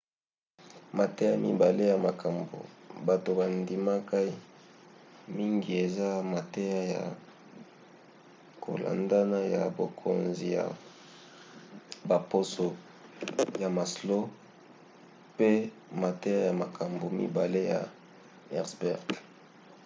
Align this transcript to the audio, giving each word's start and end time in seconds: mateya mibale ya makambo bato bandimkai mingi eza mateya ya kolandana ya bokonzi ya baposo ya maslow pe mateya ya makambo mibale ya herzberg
mateya 0.97 1.33
mibale 1.47 1.83
ya 1.91 1.97
makambo 2.07 2.57
bato 3.07 3.29
bandimkai 3.39 4.31
mingi 5.35 5.71
eza 5.85 6.09
mateya 6.33 6.79
ya 6.93 7.03
kolandana 8.65 9.39
ya 9.55 9.61
bokonzi 9.77 10.47
ya 10.57 10.65
baposo 12.09 12.67
ya 13.61 13.69
maslow 13.77 14.23
pe 15.37 15.49
mateya 16.03 16.39
ya 16.47 16.53
makambo 16.63 17.05
mibale 17.19 17.59
ya 17.73 17.81
herzberg 18.51 19.07